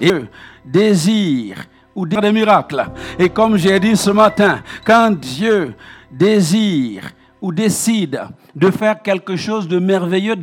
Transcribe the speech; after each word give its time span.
Et 0.00 0.12
désire 0.64 1.64
ou 1.94 2.06
des 2.06 2.32
miracles. 2.32 2.86
Et 3.18 3.28
comme 3.28 3.56
j'ai 3.56 3.78
dit 3.78 3.96
ce 3.96 4.10
matin, 4.10 4.62
quand 4.84 5.10
Dieu 5.12 5.74
désire 6.10 7.10
ou 7.40 7.52
décide 7.52 8.22
de 8.54 8.70
faire 8.70 9.02
quelque 9.02 9.36
chose 9.36 9.68
de 9.68 9.78
merveilleux, 9.78 10.36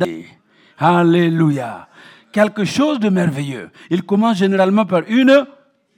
Alléluia, 0.78 1.88
quelque 2.32 2.64
chose 2.64 2.98
de 2.98 3.08
merveilleux, 3.08 3.70
il 3.90 4.02
commence 4.02 4.38
généralement 4.38 4.86
par 4.86 5.02
une 5.08 5.46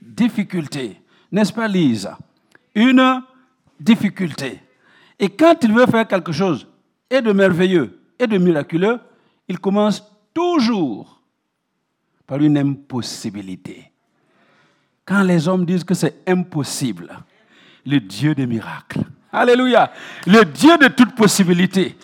difficulté. 0.03 1.01
N'est-ce 1.33 1.53
pas, 1.53 1.69
Lisa 1.69 2.19
Une 2.75 3.23
difficulté. 3.81 4.61
Et 5.19 5.29
quand 5.29 5.55
il 5.63 5.73
veut 5.73 5.87
faire 5.87 6.07
quelque 6.07 6.33
chose 6.33 6.67
et 7.09 7.21
de 7.21 7.33
merveilleux 7.33 8.01
et 8.19 8.27
de 8.27 8.37
miraculeux, 8.37 8.99
il 9.49 9.59
commence 9.59 10.03
toujours 10.33 11.14
par 12.27 12.39
une 12.39 12.59
impossibilité. 12.59 13.91
Quand 15.05 15.23
les 15.23 15.47
hommes 15.49 15.67
disent 15.67 15.85
que 15.85 15.95
c'est 15.95 16.23
impossible, 16.27 17.11
le 17.85 18.01
Dieu 18.01 18.35
des 18.35 18.47
miracles, 18.47 19.05
Alléluia, 19.35 19.91
le 20.27 20.45
Dieu 20.45 20.79
de 20.79 20.87
toute 20.87 21.17
possibilité, 21.17 21.97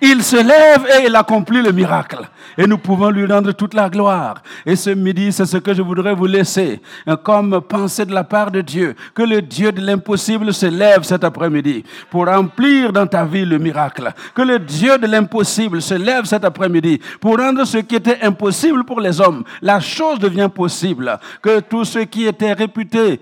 il 0.00 0.22
se 0.22 0.36
lève 0.36 0.86
et 0.86 1.06
il 1.06 1.16
accomplit 1.16 1.62
le 1.62 1.72
miracle. 1.72 2.28
Et 2.56 2.66
nous 2.66 2.78
pouvons 2.78 3.10
lui 3.10 3.26
rendre 3.26 3.52
toute 3.52 3.74
la 3.74 3.88
gloire. 3.88 4.42
Et 4.66 4.76
ce 4.76 4.90
midi, 4.90 5.32
c'est 5.32 5.46
ce 5.46 5.56
que 5.56 5.74
je 5.74 5.82
voudrais 5.82 6.14
vous 6.14 6.26
laisser 6.26 6.80
comme 7.22 7.60
pensée 7.60 8.04
de 8.04 8.12
la 8.12 8.24
part 8.24 8.50
de 8.50 8.60
Dieu. 8.60 8.94
Que 9.14 9.22
le 9.22 9.42
Dieu 9.42 9.72
de 9.72 9.80
l'impossible 9.80 10.52
se 10.52 10.66
lève 10.66 11.02
cet 11.02 11.24
après-midi 11.24 11.84
pour 12.10 12.26
remplir 12.26 12.92
dans 12.92 13.06
ta 13.06 13.24
vie 13.24 13.44
le 13.44 13.58
miracle. 13.58 14.12
Que 14.34 14.42
le 14.42 14.58
Dieu 14.58 14.98
de 14.98 15.06
l'impossible 15.06 15.80
se 15.82 15.94
lève 15.94 16.24
cet 16.24 16.44
après-midi 16.44 17.00
pour 17.20 17.38
rendre 17.38 17.64
ce 17.64 17.78
qui 17.78 17.96
était 17.96 18.20
impossible 18.22 18.84
pour 18.84 19.00
les 19.00 19.20
hommes. 19.20 19.44
La 19.62 19.80
chose 19.80 20.18
devient 20.18 20.50
possible. 20.52 21.18
Que 21.42 21.60
tout 21.60 21.84
ce 21.84 22.00
qui 22.00 22.26
était 22.26 22.52
réputé 22.52 23.20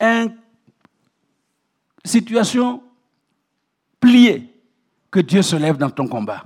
une 0.00 0.32
situation 2.04 2.82
pliée 4.00 4.57
que 5.10 5.20
Dieu 5.20 5.42
se 5.42 5.56
lève 5.56 5.76
dans 5.76 5.90
ton 5.90 6.06
combat. 6.06 6.44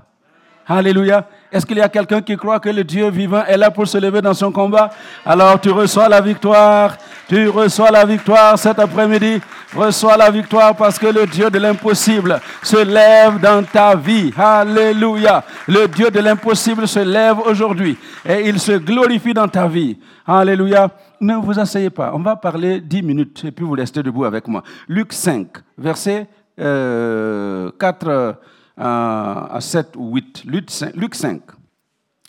Alléluia. 0.66 1.26
Est-ce 1.50 1.66
qu'il 1.66 1.76
y 1.76 1.80
a 1.80 1.88
quelqu'un 1.88 2.22
qui 2.22 2.36
croit 2.36 2.60
que 2.60 2.68
le 2.68 2.84
Dieu 2.84 3.10
vivant 3.10 3.44
est 3.44 3.56
là 3.56 3.70
pour 3.70 3.86
se 3.86 3.98
lever 3.98 4.22
dans 4.22 4.32
son 4.32 4.52
combat? 4.52 4.90
Alors 5.26 5.60
tu 5.60 5.70
reçois 5.70 6.08
la 6.08 6.20
victoire. 6.20 6.96
Tu 7.28 7.48
reçois 7.48 7.90
la 7.90 8.04
victoire 8.04 8.56
cet 8.58 8.78
après-midi. 8.78 9.40
Reçois 9.74 10.16
la 10.16 10.30
victoire 10.30 10.76
parce 10.76 10.98
que 10.98 11.06
le 11.06 11.26
Dieu 11.26 11.50
de 11.50 11.58
l'impossible 11.58 12.40
se 12.62 12.76
lève 12.76 13.40
dans 13.40 13.64
ta 13.64 13.96
vie. 13.96 14.32
Alléluia. 14.36 15.42
Le 15.66 15.88
Dieu 15.88 16.10
de 16.10 16.20
l'impossible 16.20 16.86
se 16.86 17.00
lève 17.00 17.40
aujourd'hui 17.40 17.98
et 18.24 18.48
il 18.48 18.60
se 18.60 18.72
glorifie 18.72 19.34
dans 19.34 19.48
ta 19.48 19.66
vie. 19.66 19.98
Alléluia. 20.26 20.90
Ne 21.20 21.36
vous 21.36 21.58
asseyez 21.58 21.90
pas. 21.90 22.12
On 22.14 22.20
va 22.20 22.36
parler 22.36 22.80
dix 22.80 23.02
minutes 23.02 23.44
et 23.44 23.50
puis 23.50 23.64
vous 23.64 23.72
restez 23.72 24.02
debout 24.02 24.24
avec 24.24 24.46
moi. 24.46 24.62
Luc 24.88 25.12
5, 25.12 25.48
verset 25.76 26.28
4 26.56 28.08
euh, 28.08 28.32
à 28.76 29.58
7 29.60 29.96
ou 29.96 30.14
8. 30.14 30.44
Luc 30.46 31.14
5. 31.14 31.42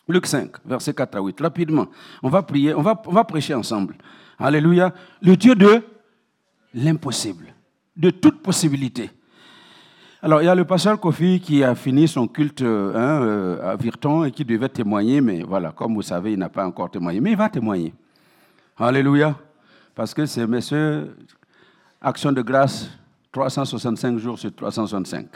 Luc 0.08 0.26
5, 0.26 0.52
verset 0.66 0.94
4 0.94 1.16
à 1.16 1.22
8. 1.22 1.42
Rapidement, 1.42 1.88
on 2.22 2.30
va 2.30 2.44
prier, 2.44 2.74
on 2.74 2.82
va, 2.82 3.24
prêcher 3.24 3.54
ensemble. 3.54 3.96
Alléluia. 4.38 4.94
Le 5.22 5.38
Dieu 5.38 5.56
de 5.56 5.82
l'impossible, 6.74 7.54
de 7.96 8.10
toute 8.10 8.42
possibilité. 8.42 9.10
Alors, 10.22 10.42
il 10.42 10.46
y 10.46 10.50
a 10.50 10.56
le 10.56 10.66
pasteur 10.66 11.00
Kofi 11.00 11.40
qui 11.40 11.64
a 11.64 11.76
fini 11.76 12.08
son 12.08 12.28
culte 12.28 12.62
hein, 12.62 12.66
euh, 12.66 13.72
à 13.72 13.76
Virton 13.76 14.24
et 14.24 14.32
qui 14.32 14.46
devait 14.46 14.70
témoigner, 14.70 15.20
mais 15.20 15.44
voilà, 15.44 15.72
comme 15.72 15.94
vous 15.94 16.02
savez, 16.02 16.34
il 16.34 16.40
n'a 16.40 16.50
pas 16.50 16.66
encore 16.66 16.90
témoigné, 16.90 17.20
mais 17.20 17.32
il 17.32 17.38
va 17.38 17.50
témoigner. 17.50 17.94
Alléluia. 18.78 19.36
Parce 19.96 20.14
que 20.14 20.26
c'est 20.26 20.48
monsieur, 20.48 21.16
action 22.02 22.32
de 22.32 22.42
grâce, 22.42 22.90
365 23.34 24.18
jours 24.20 24.40
sur 24.40 24.56
365. 24.56 25.28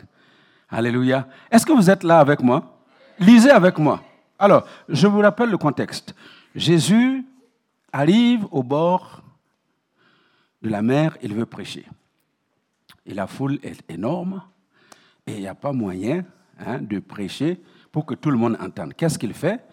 Alléluia. 0.70 1.28
Est-ce 1.52 1.66
que 1.66 1.74
vous 1.74 1.90
êtes 1.90 2.04
là 2.04 2.20
avec 2.20 2.42
moi? 2.42 2.80
Lisez 3.20 3.50
avec 3.50 3.78
moi. 3.80 4.02
Alors, 4.38 4.68
je 4.88 5.08
vous 5.08 5.20
rappelle 5.20 5.50
le 5.50 5.58
contexte. 5.58 6.14
Jésus 6.56 7.26
arrive 7.92 8.46
au 8.52 8.62
bord 8.62 9.24
de 10.62 10.70
la 10.70 10.84
mer, 10.84 11.18
il 11.24 11.34
veut 11.34 11.48
prêcher. 11.48 11.86
Et 13.06 13.16
la 13.16 13.26
foule 13.26 13.58
est 13.64 13.82
énorme 13.90 14.44
et 15.26 15.34
il 15.34 15.42
n'y 15.42 15.48
a 15.48 15.56
pas 15.56 15.74
moyen 15.74 16.24
hein, 16.60 16.80
de 16.80 17.00
prêcher 17.00 17.60
pour 17.92 18.06
que 18.06 18.14
tout 18.14 18.30
le 18.30 18.38
monde 18.38 18.58
entende. 18.62 18.94
Qu'est-ce 18.94 19.18
qu'il 19.18 19.34
fait? 19.34 19.66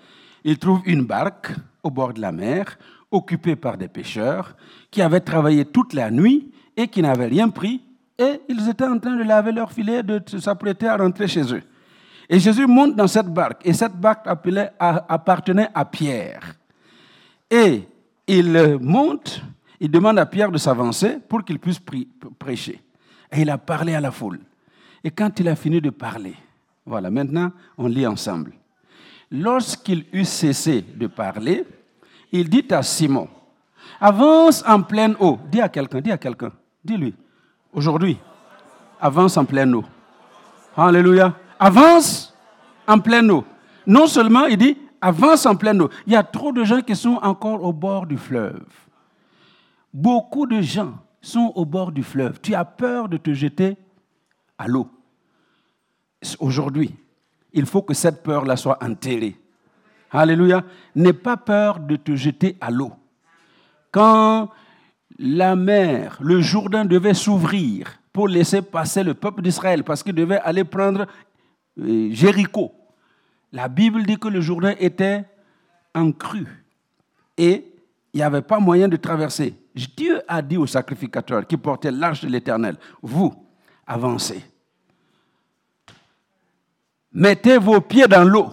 Il 0.45 0.59
trouve 0.59 0.81
une 0.87 1.05
barque 1.05 1.53
au 1.83 1.91
bord 1.91 2.15
de 2.15 2.23
la 2.23 2.33
mer, 2.33 2.79
occupée 3.11 3.57
par 3.57 3.77
des 3.77 3.89
pêcheurs 3.89 4.57
qui 4.91 5.03
avaient 5.03 5.21
travaillé 5.21 5.67
toute 5.67 5.93
la 5.93 6.11
nuit 6.11 6.51
et 6.75 6.89
qui 6.89 7.03
n'avaient 7.03 7.27
rien 7.27 7.51
pris 7.51 7.83
et 8.19 8.41
ils 8.49 8.69
étaient 8.69 8.87
en 8.87 8.99
train 8.99 9.17
de 9.17 9.23
laver 9.23 9.53
leur 9.53 9.73
filet, 9.73 10.03
de 10.03 10.23
s'apprêter 10.39 10.87
à 10.87 10.97
rentrer 10.97 11.27
chez 11.27 11.53
eux. 11.53 11.63
Et 12.29 12.39
Jésus 12.39 12.67
monte 12.67 12.97
dans 12.97 13.07
cette 13.07 13.29
barque, 13.29 13.67
et 13.67 13.73
cette 13.73 13.97
barque 13.97 14.27
appartenait 14.29 15.69
à 15.75 15.85
Pierre. 15.85 16.55
Et 17.51 17.83
il 18.27 18.79
monte, 18.81 19.43
il 19.79 19.91
demande 19.91 20.19
à 20.19 20.27
Pierre 20.27 20.51
de 20.51 20.59
s'avancer 20.59 21.19
pour 21.29 21.45
qu'il 21.45 21.59
puisse 21.59 21.81
prêcher. 22.39 22.81
Et 23.31 23.43
il 23.43 23.51
a 23.51 23.59
parlé 23.59 23.95
à 23.95 24.01
la 24.01 24.11
foule. 24.11 24.41
Et 25.03 25.11
quand 25.11 25.39
il 25.39 25.49
a 25.49 25.57
fini 25.57 25.81
de 25.81 25.91
parler, 25.91 26.35
voilà, 26.87 27.11
maintenant 27.11 27.53
on 27.77 27.89
lit 27.89 28.07
ensemble. 28.07 28.53
Lorsqu'il 29.31 30.07
eut 30.13 30.25
cessé 30.25 30.83
de 30.83 31.07
parler, 31.07 31.67
il 32.33 32.49
dit 32.49 32.67
à 32.71 32.83
Simon, 32.83 33.29
avance 34.01 34.65
en 34.67 34.83
pleine 34.83 35.17
eau. 35.21 35.39
Dis 35.51 35.61
à 35.61 35.69
quelqu'un, 35.69 36.01
dis 36.01 36.13
à 36.13 36.19
quelqu'un, 36.19 36.53
dis-lui, 36.85 37.15
aujourd'hui, 37.75 38.19
avance 39.01 39.37
en 39.37 39.45
pleine 39.45 39.75
eau. 39.75 39.85
Alléluia. 40.77 41.35
Avance 41.59 42.35
en 42.87 42.99
pleine 42.99 43.31
eau. 43.31 43.45
Non 43.87 44.07
seulement 44.07 44.47
il 44.47 44.57
dit 44.57 44.79
avance 45.01 45.45
en 45.47 45.55
pleine 45.55 45.83
eau. 45.83 45.91
Il 46.07 46.13
y 46.13 46.17
a 46.17 46.23
trop 46.23 46.53
de 46.53 46.65
gens 46.65 46.81
qui 46.81 46.97
sont 46.97 47.19
encore 47.23 47.63
au 47.63 47.73
bord 47.73 48.07
du 48.07 48.17
fleuve. 48.17 48.65
Beaucoup 49.93 50.47
de 50.47 50.61
gens 50.61 50.95
sont 51.21 51.53
au 51.55 51.65
bord 51.65 51.93
du 51.93 52.03
fleuve. 52.03 52.41
Tu 52.41 52.55
as 52.55 52.65
peur 52.65 53.09
de 53.09 53.17
te 53.17 53.33
jeter 53.33 53.77
à 54.59 54.67
l'eau. 54.67 54.89
Aujourd'hui, 56.39 56.95
il 57.53 57.67
faut 57.67 57.83
que 57.83 57.95
cette 57.95 58.23
peur-là 58.23 58.57
soit 58.57 58.83
enterrée. 58.83 59.37
Alléluia. 60.11 60.65
N'aie 60.95 61.13
pas 61.13 61.37
peur 61.37 61.81
de 61.81 61.97
te 61.97 62.15
jeter 62.15 62.57
à 62.61 62.71
l'eau. 62.71 62.93
Quand 63.91 64.49
la 65.19 65.57
mer, 65.57 66.19
le 66.21 66.41
Jourdain 66.41 66.85
devait 66.85 67.15
s'ouvrir 67.15 67.99
pour 68.13 68.29
laisser 68.29 68.63
passer 68.63 69.03
le 69.03 69.15
peuple 69.15 69.43
d'Israël 69.43 69.85
parce 69.85 70.03
qu'il 70.03 70.15
devait 70.15 70.41
aller 70.41 70.65
prendre 70.65 71.07
euh, 71.81 72.09
Jéricho. 72.13 72.73
La 73.53 73.69
Bible 73.69 74.05
dit 74.05 74.19
que 74.19 74.29
le 74.29 74.41
Jourdain 74.41 74.75
était 74.79 75.25
en 75.95 76.11
crue 76.13 76.65
et 77.37 77.65
il 78.13 78.19
n'y 78.19 78.23
avait 78.23 78.43
pas 78.43 78.59
moyen 78.59 78.89
de 78.89 78.97
traverser. 78.97 79.55
Dieu 79.97 80.23
a 80.29 80.41
dit 80.43 80.57
au 80.57 80.67
sacrificateur 80.67 81.47
qui 81.47 81.57
portait 81.57 81.91
l'arche 81.91 82.23
de 82.23 82.29
l'Éternel, 82.29 82.77
vous, 83.03 83.35
avancez. 83.87 84.43
Mettez 87.13 87.59
vos 87.59 87.81
pieds 87.81 88.09
dans 88.09 88.25
l'eau. 88.25 88.51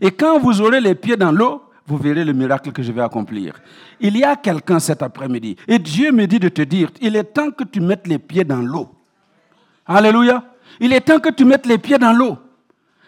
Et 0.00 0.10
quand 0.10 0.38
vous 0.38 0.60
aurez 0.60 0.80
les 0.80 0.94
pieds 0.94 1.16
dans 1.16 1.32
l'eau, 1.32 1.62
vous 1.86 1.96
verrez 1.96 2.24
le 2.24 2.32
miracle 2.32 2.72
que 2.72 2.82
je 2.82 2.92
vais 2.92 3.02
accomplir. 3.02 3.60
Il 4.00 4.16
y 4.16 4.24
a 4.24 4.36
quelqu'un 4.36 4.78
cet 4.78 5.02
après-midi, 5.02 5.56
et 5.68 5.78
Dieu 5.78 6.12
me 6.12 6.26
dit 6.26 6.40
de 6.40 6.48
te 6.48 6.62
dire, 6.62 6.90
il 7.00 7.16
est 7.16 7.24
temps 7.24 7.50
que 7.50 7.64
tu 7.64 7.80
mettes 7.80 8.06
les 8.06 8.18
pieds 8.18 8.44
dans 8.44 8.60
l'eau. 8.60 8.88
Alléluia. 9.86 10.42
Il 10.80 10.92
est 10.92 11.00
temps 11.00 11.20
que 11.20 11.30
tu 11.30 11.44
mettes 11.44 11.66
les 11.66 11.78
pieds 11.78 11.98
dans 11.98 12.12
l'eau. 12.12 12.38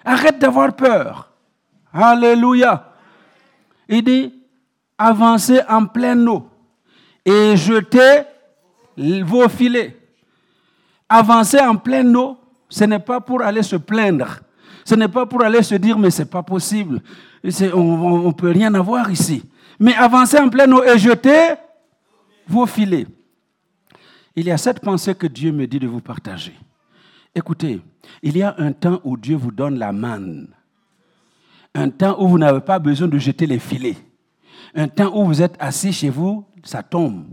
Arrête 0.05 0.39
d'avoir 0.39 0.75
peur. 0.75 1.33
Alléluia. 1.93 2.93
Il 3.89 4.05
dit, 4.05 4.33
avancez 4.97 5.61
en 5.69 5.87
pleine 5.87 6.29
eau 6.29 6.49
et 7.25 7.57
jetez 7.57 8.23
vos 8.97 9.49
filets. 9.49 9.97
Avancer 11.09 11.61
en 11.61 11.77
pleine 11.77 12.15
eau, 12.17 12.39
ce 12.69 12.85
n'est 12.85 12.99
pas 12.99 13.21
pour 13.21 13.43
aller 13.43 13.63
se 13.63 13.77
plaindre. 13.77 14.41
Ce 14.89 14.95
n'est 14.95 15.09
pas 15.09 15.27
pour 15.27 15.43
aller 15.43 15.63
se 15.63 15.75
dire, 15.75 15.99
mais 15.99 16.11
ce 16.11 16.23
n'est 16.23 16.29
pas 16.31 16.43
possible. 16.43 17.03
On 17.75 18.29
ne 18.29 18.33
peut 18.33 18.51
rien 18.51 18.73
avoir 18.73 19.11
ici. 19.11 19.43
Mais 19.79 19.95
avancez 19.95 20.39
en 20.39 20.49
pleine 20.49 20.73
eau 20.73 20.83
et 20.83 20.97
jetez 20.97 21.57
vos 22.47 22.65
filets. 22.65 23.07
Il 24.35 24.47
y 24.47 24.51
a 24.51 24.57
cette 24.57 24.81
pensée 24.81 25.15
que 25.15 25.27
Dieu 25.27 25.53
me 25.53 25.67
dit 25.67 25.79
de 25.79 25.87
vous 25.87 26.01
partager. 26.01 26.55
Écoutez, 27.35 27.83
il 28.23 28.39
y 28.39 28.43
a 28.43 28.55
un 28.57 28.73
temps 28.73 28.99
où 29.05 29.19
Dieu 29.19 29.37
vous 29.37 29.51
donne 29.51 29.79
la 29.79 29.93
manne. 29.93 30.49
Un 31.75 31.91
temps 31.91 32.17
où 32.19 32.27
vous 32.27 32.39
n'avez 32.39 32.61
pas 32.61 32.79
besoin 32.79 33.09
de 33.09 33.19
jeter 33.19 33.47
les 33.47 33.59
filets. 33.59 33.99
Un 34.75 34.89
temps 34.89 35.15
où 35.15 35.27
vous 35.27 35.43
êtes 35.43 35.57
assis 35.59 35.93
chez 35.93 36.09
vous, 36.09 36.47
ça 36.65 36.83
tombe. 36.83 37.27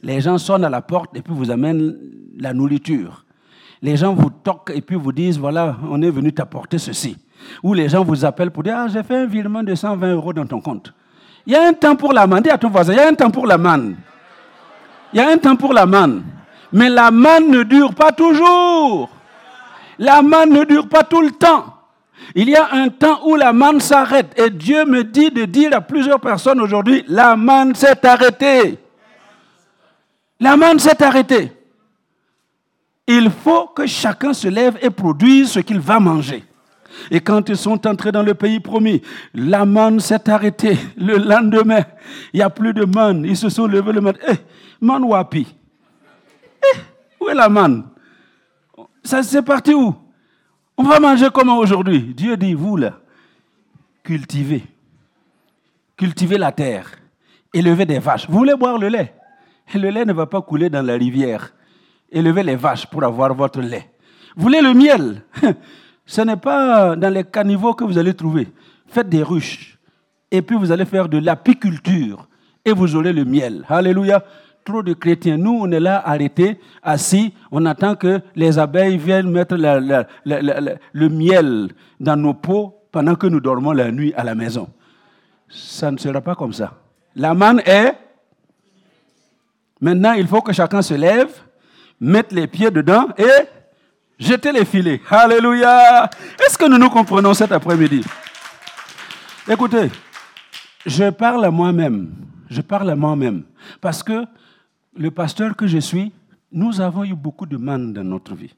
Les 0.00 0.22
gens 0.22 0.38
sonnent 0.38 0.64
à 0.64 0.70
la 0.70 0.80
porte 0.80 1.14
et 1.18 1.20
puis 1.20 1.34
vous 1.34 1.50
amènent 1.50 1.98
la 2.38 2.54
nourriture. 2.54 3.26
Les 3.82 3.96
gens 3.96 4.14
vous 4.14 4.30
toquent 4.30 4.72
et 4.74 4.80
puis 4.80 4.96
vous 4.96 5.12
disent, 5.12 5.38
voilà, 5.38 5.76
on 5.90 6.00
est 6.00 6.10
venu 6.10 6.32
t'apporter 6.32 6.78
ceci. 6.78 7.16
Ou 7.62 7.74
les 7.74 7.88
gens 7.88 8.04
vous 8.04 8.24
appellent 8.24 8.52
pour 8.52 8.62
dire, 8.62 8.76
ah, 8.78 8.86
j'ai 8.88 9.02
fait 9.02 9.16
un 9.16 9.26
virement 9.26 9.64
de 9.64 9.74
120 9.74 10.14
euros 10.14 10.32
dans 10.32 10.46
ton 10.46 10.60
compte. 10.60 10.94
Il 11.46 11.52
y 11.52 11.56
a 11.56 11.66
un 11.66 11.72
temps 11.72 11.96
pour 11.96 12.12
la 12.12 12.26
manne. 12.26 12.44
Dis 12.44 12.50
à 12.50 12.58
ton 12.58 12.70
voisin, 12.70 12.92
il 12.92 12.96
y 12.96 13.00
a 13.00 13.08
un 13.08 13.14
temps 13.14 13.30
pour 13.30 13.46
la 13.46 13.58
manne. 13.58 13.96
Il 15.12 15.18
y 15.18 15.20
a 15.20 15.28
un 15.28 15.36
temps 15.36 15.56
pour 15.56 15.72
la 15.72 15.84
manne. 15.84 16.22
Mais 16.72 16.88
la 16.88 17.10
manne 17.10 17.50
ne 17.50 17.64
dure 17.64 17.94
pas 17.94 18.12
toujours. 18.12 19.10
La 19.98 20.22
manne 20.22 20.50
ne 20.50 20.64
dure 20.64 20.88
pas 20.88 21.02
tout 21.02 21.20
le 21.20 21.32
temps. 21.32 21.66
Il 22.36 22.48
y 22.48 22.56
a 22.56 22.68
un 22.72 22.88
temps 22.88 23.26
où 23.26 23.34
la 23.34 23.52
manne 23.52 23.80
s'arrête. 23.80 24.32
Et 24.38 24.50
Dieu 24.50 24.84
me 24.84 25.02
dit 25.02 25.30
de 25.30 25.44
dire 25.44 25.74
à 25.74 25.80
plusieurs 25.80 26.20
personnes 26.20 26.60
aujourd'hui, 26.60 27.04
la 27.08 27.34
manne 27.34 27.74
s'est 27.74 28.06
arrêtée. 28.06 28.78
La 30.38 30.56
manne 30.56 30.78
s'est 30.78 31.02
arrêtée. 31.02 31.52
Il 33.14 33.30
faut 33.30 33.66
que 33.66 33.86
chacun 33.86 34.32
se 34.32 34.48
lève 34.48 34.78
et 34.80 34.88
produise 34.88 35.50
ce 35.52 35.60
qu'il 35.60 35.80
va 35.80 36.00
manger. 36.00 36.44
Et 37.10 37.20
quand 37.20 37.46
ils 37.50 37.58
sont 37.58 37.86
entrés 37.86 38.10
dans 38.10 38.22
le 38.22 38.32
pays 38.32 38.58
promis, 38.58 39.02
la 39.34 39.66
manne 39.66 40.00
s'est 40.00 40.30
arrêtée. 40.30 40.78
Le 40.96 41.18
lendemain, 41.18 41.84
il 42.32 42.38
n'y 42.38 42.42
a 42.42 42.48
plus 42.48 42.72
de 42.72 42.86
manne. 42.86 43.26
Ils 43.26 43.36
se 43.36 43.50
sont 43.50 43.66
levés 43.66 43.92
le 43.92 44.00
matin. 44.00 44.20
Eh, 44.30 44.36
man 44.80 45.04
wapi. 45.04 45.46
Eh, 46.64 46.78
où 47.20 47.28
est 47.28 47.34
la 47.34 47.50
manne? 47.50 47.84
Ça, 49.04 49.22
c'est 49.22 49.42
parti 49.42 49.74
où? 49.74 49.94
On 50.78 50.84
va 50.84 50.98
manger 50.98 51.28
comment 51.34 51.58
aujourd'hui? 51.58 52.14
Dieu 52.16 52.34
dit, 52.38 52.54
vous 52.54 52.78
là, 52.78 52.98
cultivez. 54.02 54.64
Cultivez 55.98 56.38
la 56.38 56.50
terre. 56.50 56.90
Élevez 57.52 57.84
des 57.84 57.98
vaches. 57.98 58.26
Vous 58.26 58.38
voulez 58.38 58.54
boire 58.54 58.78
le 58.78 58.88
lait? 58.88 59.14
Le 59.74 59.90
lait 59.90 60.06
ne 60.06 60.14
va 60.14 60.24
pas 60.24 60.40
couler 60.40 60.70
dans 60.70 60.84
la 60.84 60.94
rivière. 60.94 61.52
Élevez 62.12 62.42
les 62.42 62.56
vaches 62.56 62.86
pour 62.86 63.02
avoir 63.02 63.34
votre 63.34 63.60
lait. 63.60 63.90
Vous 64.36 64.42
voulez 64.42 64.60
le 64.60 64.74
miel? 64.74 65.22
Ce 66.06 66.20
n'est 66.20 66.36
pas 66.36 66.94
dans 66.94 67.12
les 67.12 67.24
caniveaux 67.24 67.72
que 67.72 67.84
vous 67.84 67.96
allez 67.96 68.12
trouver. 68.12 68.48
Faites 68.86 69.08
des 69.08 69.22
ruches. 69.22 69.78
Et 70.30 70.42
puis 70.42 70.56
vous 70.56 70.70
allez 70.70 70.84
faire 70.84 71.08
de 71.08 71.18
l'apiculture. 71.18 72.28
Et 72.64 72.72
vous 72.72 72.94
aurez 72.94 73.12
le 73.12 73.24
miel. 73.24 73.64
Alléluia. 73.68 74.22
Trop 74.64 74.82
de 74.82 74.92
chrétiens. 74.92 75.38
Nous, 75.38 75.58
on 75.60 75.70
est 75.72 75.80
là 75.80 76.02
arrêtés, 76.06 76.60
assis. 76.82 77.34
On 77.50 77.66
attend 77.66 77.96
que 77.96 78.20
les 78.36 78.58
abeilles 78.58 78.96
viennent 78.98 79.30
mettre 79.30 79.56
le 79.56 81.08
miel 81.08 81.72
dans 81.98 82.16
nos 82.16 82.34
pots 82.34 82.76
pendant 82.92 83.16
que 83.16 83.26
nous 83.26 83.40
dormons 83.40 83.72
la 83.72 83.90
nuit 83.90 84.12
à 84.14 84.22
la 84.22 84.34
maison. 84.34 84.68
Ça 85.48 85.90
ne 85.90 85.96
sera 85.96 86.20
pas 86.20 86.34
comme 86.34 86.52
ça. 86.52 86.74
La 87.16 87.34
manne 87.34 87.60
est... 87.66 87.94
Maintenant, 89.80 90.12
il 90.12 90.28
faut 90.28 90.42
que 90.42 90.52
chacun 90.52 90.80
se 90.80 90.94
lève, 90.94 91.32
mette 92.02 92.32
les 92.32 92.46
pieds 92.46 92.70
dedans 92.70 93.08
et 93.16 93.48
Jetez 94.22 94.52
les 94.52 94.64
filets. 94.64 95.00
Alléluia. 95.10 96.08
Est-ce 96.46 96.56
que 96.56 96.68
nous 96.68 96.78
nous 96.78 96.90
comprenons 96.90 97.34
cet 97.34 97.50
après-midi? 97.50 98.04
Écoutez, 99.48 99.90
je 100.86 101.10
parle 101.10 101.44
à 101.44 101.50
moi-même. 101.50 102.14
Je 102.48 102.60
parle 102.60 102.90
à 102.90 102.94
moi-même. 102.94 103.42
Parce 103.80 104.00
que 104.04 104.24
le 104.94 105.10
pasteur 105.10 105.56
que 105.56 105.66
je 105.66 105.78
suis, 105.78 106.12
nous 106.52 106.80
avons 106.80 107.02
eu 107.02 107.14
beaucoup 107.14 107.46
de 107.46 107.56
manne 107.56 107.92
dans 107.92 108.04
notre 108.04 108.36
vie. 108.36 108.54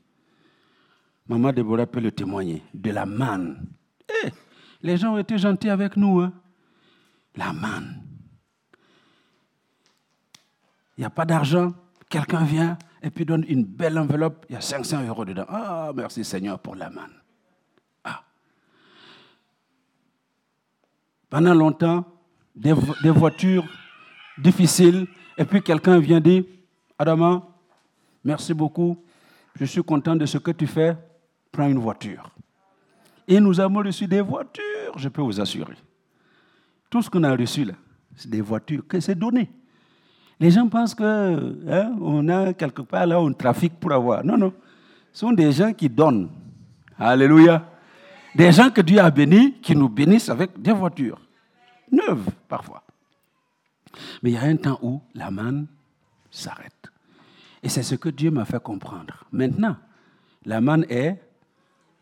Maman 1.26 1.50
Déborah 1.50 1.86
peut 1.86 2.00
le 2.00 2.12
témoigner. 2.12 2.62
De 2.74 2.90
la 2.90 3.06
manne. 3.06 3.66
Eh, 4.22 4.28
les 4.82 4.98
gens 4.98 5.14
ont 5.14 5.18
été 5.18 5.38
gentils 5.38 5.70
avec 5.70 5.96
nous. 5.96 6.20
Hein? 6.20 6.32
La 7.36 7.54
manne. 7.54 8.02
Il 10.98 11.00
n'y 11.00 11.04
a 11.06 11.10
pas 11.10 11.24
d'argent. 11.24 11.72
Quelqu'un 12.10 12.44
vient, 12.44 12.76
et 13.04 13.10
puis 13.10 13.26
donne 13.26 13.44
une 13.48 13.64
belle 13.64 13.98
enveloppe, 13.98 14.46
il 14.48 14.54
y 14.54 14.56
a 14.56 14.62
500 14.62 15.06
euros 15.06 15.26
dedans. 15.26 15.44
Ah, 15.46 15.92
merci 15.94 16.24
Seigneur 16.24 16.58
pour 16.58 16.74
la 16.74 16.88
manne. 16.88 17.12
Ah. 18.02 18.24
Pendant 21.28 21.52
longtemps, 21.52 22.06
des, 22.56 22.72
voitures 22.72 23.66
difficiles, 24.38 25.06
et 25.36 25.44
puis 25.44 25.60
quelqu'un 25.60 25.98
vient 25.98 26.18
dire, 26.18 26.44
Adama, 26.98 27.46
merci 28.24 28.54
beaucoup, 28.54 29.04
je 29.54 29.66
suis 29.66 29.84
content 29.84 30.16
de 30.16 30.24
ce 30.24 30.38
que 30.38 30.52
tu 30.52 30.66
fais, 30.66 30.96
prends 31.52 31.68
une 31.68 31.80
voiture. 31.80 32.30
Et 33.28 33.38
nous 33.38 33.60
avons 33.60 33.80
reçu 33.80 34.06
des 34.06 34.22
voitures, 34.22 34.96
je 34.96 35.10
peux 35.10 35.20
vous 35.20 35.38
assurer. 35.38 35.76
Tout 36.88 37.02
ce 37.02 37.10
qu'on 37.10 37.24
a 37.24 37.36
reçu 37.36 37.66
là, 37.66 37.74
c'est 38.16 38.30
des 38.30 38.40
voitures 38.40 38.86
que 38.86 38.98
c'est 38.98 39.14
donné. 39.14 39.50
Les 40.40 40.50
gens 40.50 40.68
pensent 40.68 40.94
que 40.94 41.68
hein, 41.68 41.96
on 42.00 42.28
a 42.28 42.52
quelque 42.52 42.82
part 42.82 43.06
là 43.06 43.18
un 43.18 43.32
trafic 43.32 43.78
pour 43.78 43.92
avoir. 43.92 44.24
Non, 44.24 44.36
non. 44.36 44.52
Ce 45.12 45.20
sont 45.20 45.32
des 45.32 45.52
gens 45.52 45.72
qui 45.72 45.88
donnent. 45.88 46.28
Alléluia. 46.98 47.64
Des 48.34 48.50
gens 48.50 48.70
que 48.70 48.80
Dieu 48.80 48.98
a 48.98 49.10
bénis, 49.10 49.54
qui 49.60 49.76
nous 49.76 49.88
bénissent 49.88 50.28
avec 50.28 50.60
des 50.60 50.72
voitures. 50.72 51.20
Neuves, 51.90 52.30
parfois. 52.48 52.82
Mais 54.22 54.30
il 54.30 54.34
y 54.34 54.36
a 54.36 54.42
un 54.42 54.56
temps 54.56 54.78
où 54.82 55.00
la 55.14 55.30
manne 55.30 55.66
s'arrête. 56.30 56.90
Et 57.62 57.68
c'est 57.68 57.84
ce 57.84 57.94
que 57.94 58.08
Dieu 58.08 58.30
m'a 58.30 58.44
fait 58.44 58.62
comprendre. 58.62 59.24
Maintenant, 59.30 59.76
la 60.44 60.60
manne 60.60 60.84
est 60.88 61.18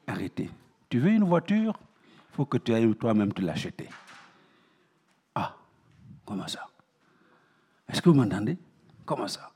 arrêtée. 0.06 0.50
Tu 0.88 0.98
veux 0.98 1.10
une 1.10 1.24
voiture? 1.24 1.78
Il 2.30 2.36
faut 2.36 2.46
que 2.46 2.56
tu 2.56 2.72
ailles 2.72 2.94
toi-même 2.96 3.32
te 3.32 3.42
l'acheter. 3.42 3.88
Ah, 5.34 5.54
comment 6.24 6.48
ça? 6.48 6.66
Est-ce 7.92 8.00
que 8.00 8.08
vous 8.08 8.16
m'entendez? 8.16 8.56
Comment 9.04 9.28
ça? 9.28 9.50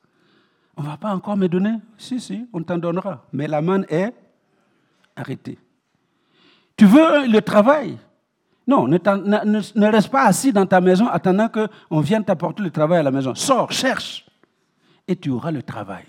On 0.77 0.83
ne 0.83 0.89
va 0.89 0.99
pas 0.99 1.15
encore 1.15 1.37
me 1.37 1.49
donner? 1.49 1.77
Si, 1.97 2.21
si, 2.21 2.47
on 2.53 2.63
t'en 2.63 2.77
donnera. 2.77 3.25
Mais 3.33 3.49
la 3.49 3.63
manne 3.63 3.87
est 3.89 4.13
arrêtée. 5.17 5.59
Tu 6.77 6.85
veux 6.85 7.27
le 7.27 7.41
travail? 7.41 7.99
Non, 8.69 8.87
ne, 8.87 9.91
reste 9.91 10.11
pas 10.11 10.25
assis 10.25 10.53
dans 10.53 10.67
ta 10.67 10.81
maison 10.81 11.07
attendant 11.07 11.49
qu'on 11.49 12.01
vienne 12.01 12.25
t'apporter 12.25 12.63
le 12.63 12.71
travail 12.71 12.99
à 12.99 13.03
la 13.03 13.11
maison. 13.11 13.35
Sors, 13.35 13.73
cherche, 13.73 14.27
et 15.09 15.17
tu 15.17 15.31
auras 15.31 15.53
le 15.53 15.63
travail. 15.63 16.05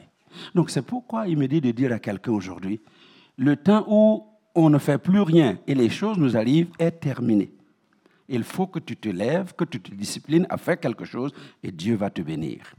Donc 0.53 0.69
c'est 0.69 0.81
pourquoi 0.81 1.27
il 1.27 1.37
me 1.37 1.47
dit 1.47 1.61
de 1.61 1.71
dire 1.71 1.93
à 1.93 1.99
quelqu'un 1.99 2.31
aujourd'hui, 2.31 2.81
le 3.37 3.55
temps 3.55 3.85
où 3.87 4.25
on 4.55 4.69
ne 4.69 4.79
fait 4.79 4.97
plus 4.97 5.21
rien 5.21 5.59
et 5.67 5.75
les 5.75 5.89
choses 5.89 6.17
nous 6.17 6.35
arrivent 6.35 6.71
est 6.79 6.99
terminé 6.99 7.51
il 8.27 8.43
faut 8.43 8.67
que 8.67 8.79
tu 8.79 8.95
te 8.95 9.09
lèves, 9.09 9.53
que 9.53 9.63
tu 9.63 9.79
te 9.79 9.93
disciplines 9.93 10.45
à 10.49 10.57
faire 10.57 10.79
quelque 10.79 11.05
chose 11.05 11.31
et 11.63 11.71
Dieu 11.71 11.95
va 11.95 12.09
te 12.09 12.21
bénir. 12.21 12.73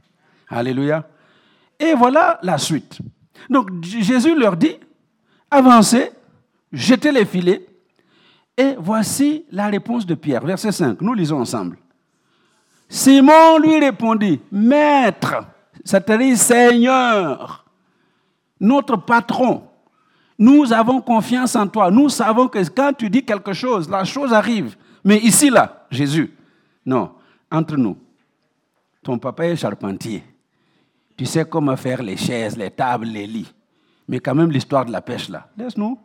Alléluia. 0.48 1.08
Et 1.78 1.94
voilà 1.94 2.38
la 2.42 2.58
suite. 2.58 2.98
Donc 3.48 3.82
Jésus 3.82 4.34
leur 4.38 4.56
dit, 4.56 4.76
avancez, 5.50 6.10
jetez 6.72 7.12
les 7.12 7.24
filets. 7.24 7.64
Et 8.56 8.74
voici 8.76 9.44
la 9.52 9.68
réponse 9.68 10.04
de 10.04 10.14
Pierre, 10.14 10.44
verset 10.44 10.72
5. 10.72 11.00
Nous 11.00 11.14
lisons 11.14 11.40
ensemble. 11.40 11.78
Simon 12.88 13.58
lui 13.58 13.78
répondit, 13.78 14.40
Maître, 14.50 15.44
c'est-à-dire 15.84 16.37
Seigneur, 16.37 17.64
notre 18.58 18.96
patron, 18.96 19.62
nous 20.38 20.73
avons 20.73 21.00
confiance 21.00 21.54
en 21.56 21.66
toi. 21.66 21.90
Nous 21.90 22.08
savons 22.08 22.49
que 22.49 22.58
quand 22.68 22.92
tu 22.96 23.11
dis 23.11 23.25
quelque 23.25 23.52
chose, 23.52 23.88
la 23.88 24.04
chose 24.04 24.32
arrive. 24.32 24.76
Mais 25.05 25.19
ici, 25.19 25.50
là, 25.50 25.87
Jésus, 25.90 26.35
non, 26.85 27.12
entre 27.50 27.76
nous, 27.76 27.97
ton 29.02 29.19
papa 29.19 29.47
est 29.47 29.57
charpentier. 29.57 30.23
Tu 31.17 31.26
sais 31.26 31.45
comment 31.45 31.76
faire 31.76 32.02
les 32.02 32.17
chaises, 32.17 32.57
les 32.57 32.71
tables, 32.71 33.07
les 33.07 33.26
lits. 33.26 33.52
Mais 34.07 34.21
quand 34.21 34.35
même, 34.35 34.50
l'histoire 34.50 34.85
de 34.85 34.93
la 34.93 35.00
pêche, 35.00 35.28
là, 35.28 35.49
laisse-nous. 35.57 35.99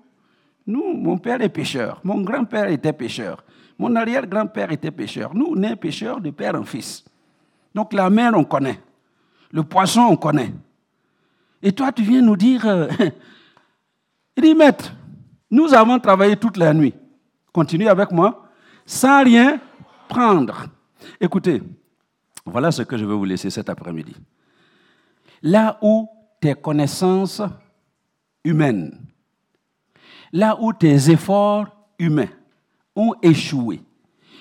Nous, 0.65 0.93
mon 0.93 1.17
père 1.17 1.41
est 1.41 1.49
pêcheur. 1.49 1.99
Mon 2.03 2.21
grand-père 2.21 2.69
était 2.69 2.93
pêcheur. 2.93 3.43
Mon 3.77 3.95
arrière-grand-père 3.95 4.71
était 4.71 4.91
pêcheur. 4.91 5.33
Nous, 5.35 5.53
on 5.55 5.63
est 5.63 5.75
pêcheurs 5.75 6.21
de 6.21 6.31
père 6.31 6.55
en 6.55 6.63
fils. 6.63 7.03
Donc 7.75 7.93
la 7.93 8.09
mer, 8.09 8.33
on 8.35 8.43
connaît. 8.43 8.79
Le 9.51 9.63
poisson, 9.63 10.01
on 10.01 10.15
connaît. 10.15 10.53
Et 11.61 11.71
toi, 11.71 11.91
tu 11.91 12.03
viens 12.03 12.21
nous 12.21 12.35
dire, 12.35 12.65
euh, 12.65 12.87
il 14.37 14.43
dit, 14.43 14.55
maître, 14.55 14.93
nous 15.49 15.73
avons 15.73 15.99
travaillé 15.99 16.35
toute 16.35 16.57
la 16.57 16.73
nuit. 16.73 16.93
Continue 17.51 17.87
avec 17.87 18.11
moi 18.11 18.43
sans 18.85 19.23
rien 19.23 19.59
prendre. 20.07 20.67
Écoutez, 21.19 21.61
voilà 22.45 22.71
ce 22.71 22.83
que 22.83 22.97
je 22.97 23.05
vais 23.05 23.13
vous 23.13 23.25
laisser 23.25 23.49
cet 23.49 23.69
après-midi. 23.69 24.15
Là 25.41 25.77
où 25.81 26.07
tes 26.39 26.55
connaissances 26.55 27.41
humaines, 28.43 28.99
là 30.31 30.57
où 30.59 30.73
tes 30.73 31.09
efforts 31.09 31.67
humains 31.99 32.29
ont 32.95 33.13
échoué, 33.21 33.81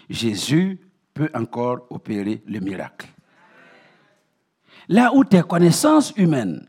Jésus 0.09 0.81
peut 1.15 1.31
encore 1.35 1.87
opérer 1.91 2.43
le 2.47 2.61
miracle. 2.61 3.09
Là 4.89 5.15
où 5.15 5.25
tes 5.25 5.43
connaissances 5.43 6.13
humaines, 6.17 6.67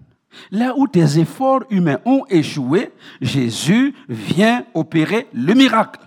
là 0.51 0.73
où 0.77 0.87
tes 0.87 1.19
efforts 1.19 1.63
humains 1.69 1.99
ont 2.05 2.25
échoué, 2.29 2.91
Jésus 3.21 3.93
vient 4.07 4.65
opérer 4.73 5.27
le 5.33 5.53
miracle. 5.53 5.99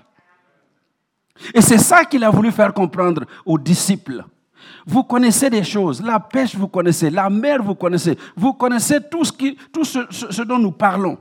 Et 1.54 1.60
c'est 1.60 1.78
ça 1.78 2.04
qu'il 2.04 2.24
a 2.24 2.30
voulu 2.30 2.50
faire 2.50 2.72
comprendre 2.72 3.24
aux 3.44 3.58
disciples. 3.58 4.24
Vous 4.86 5.02
connaissez 5.02 5.50
des 5.50 5.64
choses, 5.64 6.00
la 6.02 6.20
pêche 6.20 6.54
vous 6.54 6.68
connaissez, 6.68 7.10
la 7.10 7.28
mer 7.28 7.62
vous 7.62 7.74
connaissez, 7.74 8.16
vous 8.36 8.52
connaissez 8.52 8.98
tout, 9.10 9.24
ce, 9.24 10.42
dont 10.42 10.58
nous 10.58 10.70
parlons. 10.70 11.18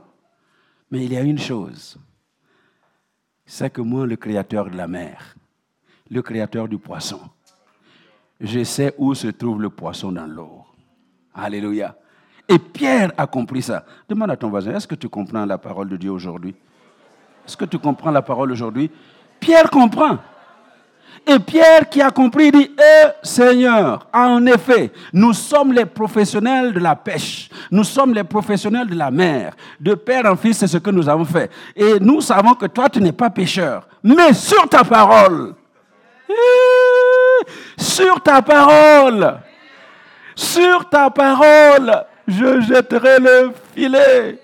Mais 0.90 1.04
il 1.04 1.12
y 1.12 1.16
a 1.16 1.22
une 1.22 1.38
chose, 1.38 1.98
c'est 3.44 3.70
que 3.70 3.80
moi, 3.80 4.06
le 4.06 4.16
créateur 4.16 4.70
de 4.70 4.76
la 4.76 4.86
mer, 4.86 5.34
le 6.08 6.22
créateur 6.22 6.68
du 6.68 6.78
poisson, 6.78 7.20
je 8.40 8.62
sais 8.62 8.94
où 8.98 9.14
se 9.14 9.28
trouve 9.28 9.60
le 9.60 9.70
poisson 9.70 10.12
dans 10.12 10.26
l'eau. 10.26 10.64
Alléluia. 11.34 11.96
Et 12.48 12.58
Pierre 12.58 13.12
a 13.16 13.26
compris 13.26 13.62
ça. 13.62 13.84
Demande 14.08 14.30
à 14.30 14.36
ton 14.36 14.48
voisin, 14.48 14.74
est-ce 14.74 14.86
que 14.86 14.94
tu 14.94 15.08
comprends 15.08 15.44
la 15.44 15.58
parole 15.58 15.88
de 15.88 15.96
Dieu 15.96 16.10
aujourd'hui? 16.10 16.54
Est-ce 17.46 17.56
que 17.56 17.64
tu 17.64 17.78
comprends 17.78 18.10
la 18.10 18.22
parole 18.22 18.52
aujourd'hui? 18.52 18.90
Pierre 19.40 19.70
comprend. 19.70 20.18
Et 21.28 21.40
Pierre 21.40 21.88
qui 21.88 22.00
a 22.00 22.10
compris 22.10 22.52
dit, 22.52 22.70
eh 22.78 23.08
Seigneur, 23.20 24.06
en 24.12 24.46
effet, 24.46 24.92
nous 25.12 25.32
sommes 25.32 25.72
les 25.72 25.84
professionnels 25.84 26.72
de 26.72 26.78
la 26.78 26.94
pêche, 26.94 27.48
nous 27.72 27.82
sommes 27.82 28.14
les 28.14 28.22
professionnels 28.22 28.86
de 28.86 28.94
la 28.94 29.10
mer. 29.10 29.54
De 29.80 29.94
père 29.94 30.24
en 30.26 30.36
fils, 30.36 30.58
c'est 30.58 30.68
ce 30.68 30.78
que 30.78 30.90
nous 30.90 31.08
avons 31.08 31.24
fait. 31.24 31.50
Et 31.74 31.98
nous 31.98 32.20
savons 32.20 32.54
que 32.54 32.66
toi, 32.66 32.88
tu 32.88 33.00
n'es 33.00 33.10
pas 33.10 33.30
pécheur, 33.30 33.88
mais 34.04 34.32
sur 34.34 34.68
ta 34.68 34.84
parole, 34.84 35.56
sur 37.76 38.20
ta 38.20 38.40
parole, 38.40 39.40
sur 40.36 40.88
ta 40.88 41.10
parole, 41.10 42.04
je 42.28 42.60
jetterai 42.60 43.18
le 43.18 43.52
filet. 43.74 44.38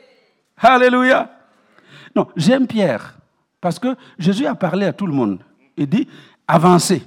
Alléluia. 0.59 1.31
Non, 2.17 2.27
j'aime 2.37 2.67
Pierre, 2.67 3.15
parce 3.63 3.79
que 3.79 3.97
Jésus 4.19 4.45
a 4.45 4.57
parlé 4.57 4.85
à 4.87 4.93
tout 4.93 5.07
le 5.07 5.13
monde. 5.13 5.39
Il 5.77 5.87
dit, 5.87 6.07
avancez. 6.49 7.03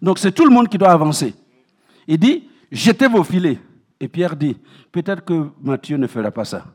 Donc 0.00 0.18
c'est 0.18 0.30
tout 0.30 0.44
le 0.44 0.50
monde 0.50 0.68
qui 0.68 0.76
doit 0.76 0.90
avancer. 0.90 1.34
Il 2.06 2.18
dit, 2.18 2.44
jetez 2.70 3.08
vos 3.08 3.24
filets. 3.24 3.58
Et 3.98 4.06
Pierre 4.06 4.36
dit, 4.36 4.58
peut-être 4.92 5.24
que 5.24 5.48
Matthieu 5.62 5.96
ne 5.96 6.06
fera 6.06 6.30
pas 6.30 6.44
ça. 6.44 6.66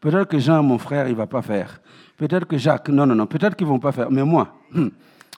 Peut-être 0.00 0.24
que 0.26 0.38
Jean, 0.38 0.62
mon 0.62 0.78
frère, 0.78 1.06
il 1.06 1.12
ne 1.12 1.16
va 1.16 1.26
pas 1.26 1.42
faire. 1.42 1.80
Peut-être 2.16 2.46
que 2.46 2.56
Jacques, 2.56 2.88
non, 2.88 3.04
non, 3.04 3.14
non, 3.14 3.26
peut-être 3.26 3.54
qu'ils 3.54 3.66
ne 3.66 3.72
vont 3.72 3.78
pas 3.78 3.92
faire. 3.92 4.10
Mais 4.10 4.24
moi, 4.24 4.56
hmm, 4.72 4.88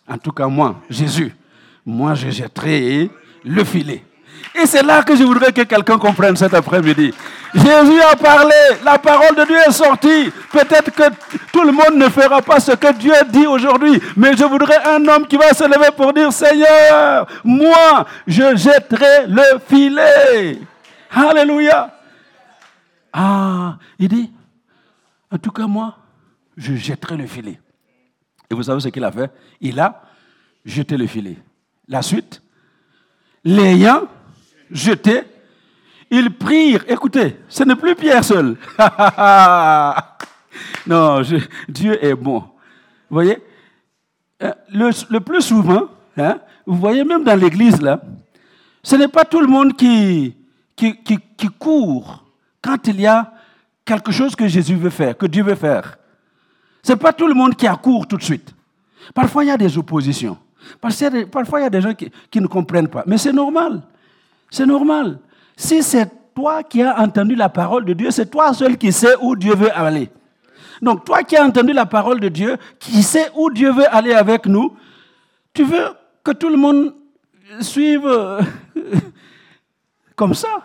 en 0.08 0.18
tout 0.18 0.32
cas 0.32 0.46
moi, 0.46 0.80
Jésus, 0.88 1.34
moi 1.84 2.14
je 2.14 2.30
jetterai 2.30 3.10
le 3.44 3.64
filet. 3.64 4.04
Et 4.54 4.66
c'est 4.66 4.82
là 4.82 5.02
que 5.02 5.16
je 5.16 5.24
voudrais 5.24 5.52
que 5.52 5.62
quelqu'un 5.62 5.98
comprenne 5.98 6.36
cet 6.36 6.54
après-midi. 6.54 7.12
Jésus 7.54 8.00
a 8.00 8.16
parlé, 8.16 8.54
la 8.84 8.98
parole 8.98 9.34
de 9.36 9.44
Dieu 9.44 9.56
est 9.66 9.72
sortie. 9.72 10.30
Peut-être 10.50 10.90
que 10.90 11.04
tout 11.52 11.64
le 11.64 11.72
monde 11.72 11.96
ne 11.96 12.08
fera 12.08 12.42
pas 12.42 12.60
ce 12.60 12.72
que 12.72 12.92
Dieu 12.94 13.14
dit 13.30 13.46
aujourd'hui, 13.46 14.00
mais 14.16 14.36
je 14.36 14.44
voudrais 14.44 14.84
un 14.86 15.06
homme 15.06 15.26
qui 15.26 15.36
va 15.36 15.52
se 15.52 15.64
lever 15.64 15.90
pour 15.96 16.12
dire, 16.12 16.32
Seigneur, 16.32 17.26
moi, 17.44 18.06
je 18.26 18.56
jetterai 18.56 19.26
le 19.28 19.58
filet. 19.68 20.58
Alléluia. 21.10 21.90
Ah, 23.12 23.76
il 23.98 24.08
dit, 24.08 24.32
en 25.30 25.38
tout 25.38 25.52
cas 25.52 25.66
moi, 25.66 25.96
je 26.56 26.74
jetterai 26.74 27.16
le 27.16 27.26
filet. 27.26 27.60
Et 28.50 28.54
vous 28.54 28.64
savez 28.64 28.80
ce 28.80 28.88
qu'il 28.88 29.04
a 29.04 29.12
fait? 29.12 29.30
Il 29.60 29.78
a 29.78 30.02
jeté 30.64 30.96
le 30.96 31.06
filet. 31.06 31.38
La 31.86 32.02
suite, 32.02 32.42
l'ayant 33.44 34.02
jeté, 34.70 35.22
ils 36.10 36.30
prirent. 36.30 36.84
Écoutez, 36.88 37.36
ce 37.48 37.64
n'est 37.64 37.76
plus 37.76 37.94
Pierre 37.94 38.24
seul. 38.24 38.56
non, 40.86 41.22
Dieu 41.68 42.04
est 42.04 42.14
bon. 42.14 42.40
Vous 42.40 43.16
voyez? 43.16 43.38
Euh, 44.42 44.52
le, 44.70 45.18
plus 45.20 45.42
souvent, 45.42 45.88
hein, 46.16 46.38
vous 46.66 46.76
voyez 46.76 47.04
même 47.04 47.24
dans 47.24 47.38
l'église 47.38 47.80
là, 47.80 48.00
ce 48.82 48.96
n'est 48.96 49.08
pas 49.08 49.24
tout 49.24 49.40
le 49.40 49.46
monde 49.46 49.76
qui, 49.76 50.36
qui, 50.76 50.96
qui, 51.02 51.18
qui 51.36 51.48
court 51.48 52.24
quand 52.60 52.86
il 52.88 53.00
y 53.00 53.06
a 53.06 53.32
quelque 53.84 54.12
chose 54.12 54.34
que 54.34 54.48
Jésus 54.48 54.76
veut 54.76 54.90
faire, 54.90 55.16
que 55.16 55.26
Dieu 55.26 55.42
veut 55.42 55.54
faire. 55.54 55.98
Ce 56.82 56.92
n'est 56.92 56.98
pas 56.98 57.12
tout 57.12 57.26
le 57.26 57.34
monde 57.34 57.54
qui 57.54 57.66
accourt 57.66 58.06
tout 58.06 58.16
de 58.16 58.22
suite. 58.22 58.54
Parfois, 59.14 59.44
il 59.44 59.48
y 59.48 59.50
a 59.50 59.56
des 59.56 59.76
oppositions. 59.78 60.36
Parfois, 60.80 61.60
il 61.60 61.62
y 61.62 61.66
a 61.66 61.70
des 61.70 61.80
gens 61.80 61.94
qui, 61.94 62.10
qui 62.30 62.40
ne 62.40 62.46
comprennent 62.46 62.88
pas. 62.88 63.04
Mais 63.06 63.18
c'est 63.18 63.32
normal. 63.32 63.82
C'est 64.50 64.66
normal. 64.66 65.18
Si 65.56 65.82
c'est 65.82 66.10
toi 66.34 66.62
qui 66.62 66.82
as 66.82 67.00
entendu 67.00 67.34
la 67.34 67.48
parole 67.48 67.84
de 67.84 67.92
Dieu, 67.92 68.10
c'est 68.10 68.30
toi 68.30 68.52
seul 68.52 68.76
qui 68.76 68.92
sais 68.92 69.14
où 69.20 69.36
Dieu 69.36 69.54
veut 69.54 69.76
aller. 69.76 70.10
Donc 70.82 71.04
toi 71.04 71.22
qui 71.22 71.36
as 71.36 71.44
entendu 71.44 71.72
la 71.72 71.86
parole 71.86 72.20
de 72.20 72.28
Dieu, 72.28 72.56
qui 72.78 73.02
sais 73.02 73.30
où 73.36 73.50
Dieu 73.50 73.72
veut 73.72 73.92
aller 73.94 74.12
avec 74.12 74.46
nous, 74.46 74.76
tu 75.52 75.64
veux 75.64 75.86
que 76.22 76.32
tout 76.32 76.48
le 76.48 76.56
monde 76.56 76.94
suive 77.60 78.06
euh, 78.06 78.42
comme 80.16 80.34
ça. 80.34 80.64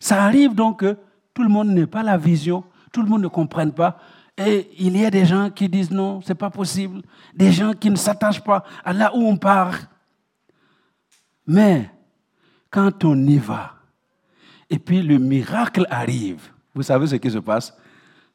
Ça 0.00 0.22
arrive 0.22 0.54
donc 0.54 0.80
que 0.80 0.96
tout 1.34 1.42
le 1.42 1.48
monde 1.48 1.68
n'ait 1.68 1.86
pas 1.86 2.02
la 2.02 2.16
vision, 2.16 2.64
tout 2.92 3.02
le 3.02 3.08
monde 3.08 3.22
ne 3.22 3.28
comprenne 3.28 3.72
pas. 3.72 3.98
Et 4.36 4.70
il 4.78 4.96
y 4.96 5.04
a 5.04 5.10
des 5.10 5.26
gens 5.26 5.50
qui 5.50 5.68
disent 5.68 5.90
non, 5.90 6.20
c'est 6.22 6.34
pas 6.34 6.50
possible. 6.50 7.02
Des 7.34 7.50
gens 7.52 7.72
qui 7.72 7.90
ne 7.90 7.96
s'attachent 7.96 8.42
pas 8.42 8.64
à 8.84 8.92
là 8.92 9.10
où 9.14 9.26
on 9.26 9.36
part. 9.36 9.74
Mais 11.46 11.90
quand 12.70 13.04
on 13.04 13.26
y 13.26 13.38
va, 13.38 13.74
et 14.70 14.78
puis 14.78 15.02
le 15.02 15.18
miracle 15.18 15.86
arrive, 15.90 16.50
vous 16.74 16.82
savez 16.82 17.06
ce 17.06 17.16
qui 17.16 17.30
se 17.30 17.38
passe? 17.38 17.76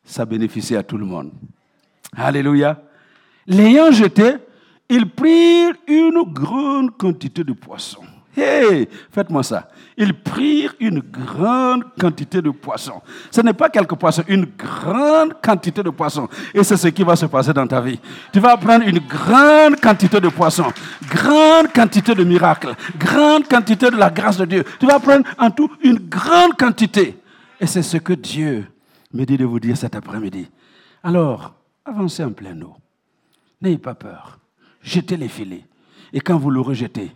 Ça 0.04 0.26
bénéficie 0.26 0.76
à 0.76 0.84
tout 0.84 0.98
le 0.98 1.06
monde. 1.06 1.32
Alléluia. 2.16 2.82
L'ayant 3.48 3.92
jeté, 3.92 4.36
ils 4.90 5.10
prirent 5.10 5.76
une 5.88 6.24
grande 6.28 6.98
quantité 6.98 7.44
de 7.44 7.54
poissons. 7.54 8.04
Hey, 8.36 8.88
faites-moi 9.12 9.44
ça. 9.44 9.70
Ils 9.96 10.14
prirent 10.14 10.74
une 10.80 11.00
grande 11.00 11.84
quantité 12.00 12.42
de 12.42 12.50
poissons. 12.50 13.02
Ce 13.30 13.42
n'est 13.42 13.54
pas 13.54 13.70
quelques 13.70 13.96
poissons, 13.96 14.24
une 14.28 14.46
grande 14.58 15.36
quantité 15.42 15.84
de 15.84 15.92
poissons. 15.92 16.28
Et 16.54 16.64
c'est 16.64 16.78
ce 16.78 16.88
qui 16.88 17.04
va 17.04 17.16
se 17.16 17.28
passer 17.28 17.54
dans 17.54 17.68
ta 17.68 17.80
vie. 17.80 18.00
Tu 18.32 18.40
vas 18.40 18.58
prendre 18.58 18.88
une 18.88 19.00
grande 19.00 19.80
quantité 19.80 20.20
de 20.20 20.30
poissons, 20.30 20.72
grande 21.08 21.72
quantité 21.74 22.16
de 22.16 22.24
miracles, 22.24 22.76
grande 22.98 23.48
quantité 23.48 23.92
de 23.92 23.98
la 23.98 24.10
grâce 24.10 24.38
de 24.38 24.46
Dieu. 24.46 24.64
Tu 24.80 24.88
vas 24.88 25.00
prendre 25.00 25.26
en 25.38 25.52
tout 25.52 25.70
une 25.84 26.00
grande 26.00 26.58
quantité. 26.58 27.18
Et 27.60 27.68
c'est 27.68 27.84
ce 27.84 27.98
que 27.98 28.14
Dieu 28.14 28.66
me 29.14 29.26
dit 29.26 29.38
de 29.38 29.46
vous 29.46 29.60
dire 29.60 29.78
cet 29.78 29.96
après-midi. 29.96 30.50
Alors, 31.04 31.54
avancez 31.86 32.24
en 32.24 32.32
plein 32.32 32.60
eau. 32.62 32.76
N'ayez 33.62 33.78
pas 33.78 33.94
peur. 33.94 34.40
Jetez 34.82 35.18
les 35.18 35.28
filets. 35.28 35.66
Et 36.12 36.20
quand 36.20 36.38
vous 36.38 36.50
le 36.50 36.60
rejetez, 36.62 37.12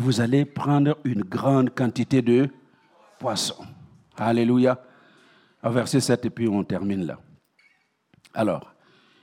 vous 0.00 0.20
allez 0.20 0.44
prendre 0.44 0.96
une 1.04 1.22
grande 1.22 1.70
quantité 1.74 2.22
de 2.22 2.48
poissons. 3.18 3.64
Alléluia. 4.16 4.78
verset 5.62 6.00
7, 6.00 6.24
et 6.24 6.30
puis 6.30 6.48
on 6.48 6.64
termine 6.64 7.06
là. 7.06 7.18
Alors, 8.32 8.72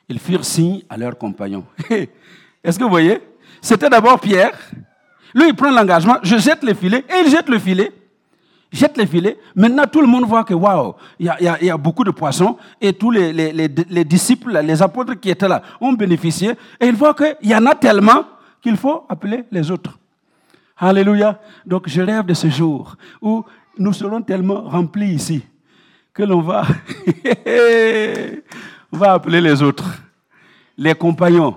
ils 0.07 0.19
firent 0.19 0.45
signe 0.45 0.83
à 0.87 0.97
leurs 0.97 1.17
compagnons. 1.17 1.65
Est-ce 2.63 2.77
que 2.77 2.83
vous 2.83 2.89
voyez? 2.89 3.19
C'était 3.59 3.89
d'abord 3.89 4.19
Pierre. 4.19 4.57
Lui, 5.33 5.49
il 5.49 5.55
prend 5.55 5.71
l'engagement, 5.71 6.17
je 6.21 6.37
jette 6.37 6.63
le 6.63 6.73
filet, 6.73 7.03
et 7.09 7.25
il 7.25 7.31
jette 7.31 7.49
le 7.49 7.57
filet. 7.57 7.91
Jette 8.71 8.97
les 8.97 9.07
filets. 9.07 9.39
Maintenant, 9.55 9.85
tout 9.91 10.01
le 10.01 10.07
monde 10.07 10.25
voit 10.25 10.43
que, 10.43 10.53
waouh, 10.53 10.93
il 11.17 11.31
y, 11.41 11.69
a 11.69 11.77
beaucoup 11.77 12.03
de 12.03 12.11
poissons. 12.11 12.57
Et 12.81 12.91
tous 12.93 13.11
les, 13.11 13.31
les, 13.31 14.05
disciples, 14.05 14.59
les 14.59 14.81
apôtres 14.81 15.15
qui 15.15 15.29
étaient 15.29 15.47
là 15.47 15.61
ont 15.79 15.93
bénéficié. 15.93 16.51
Et 16.79 16.87
ils 16.87 16.95
voient 16.95 17.13
qu'il 17.13 17.49
y 17.49 17.55
en 17.55 17.65
a 17.65 17.75
tellement 17.75 18.25
qu'il 18.61 18.75
faut 18.75 19.05
appeler 19.07 19.45
les 19.51 19.71
autres. 19.71 19.97
Alléluia. 20.77 21.39
Donc 21.65 21.87
je 21.87 22.01
rêve 22.01 22.25
de 22.25 22.33
ce 22.33 22.49
jour 22.49 22.95
où 23.21 23.43
nous 23.77 23.93
serons 23.93 24.21
tellement 24.21 24.61
remplis 24.61 25.13
ici 25.13 25.43
que 26.13 26.23
l'on 26.23 26.41
va, 26.41 26.63
va 28.91 29.13
appeler 29.13 29.41
les 29.41 29.61
autres, 29.61 30.01
les 30.77 30.95
compagnons, 30.95 31.55